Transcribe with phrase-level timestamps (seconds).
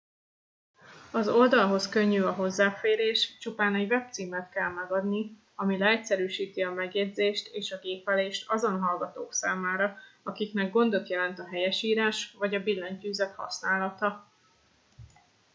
[1.11, 7.71] az oldalhoz könnyű a hozzáférés csupán egy webcímet kell megadni ami leegyszerűsíti a megjegyzést és
[7.71, 14.29] a gépelést azon hallgatók számára akiknek gondot jelent a helyesírás vagy a billentyűzet használata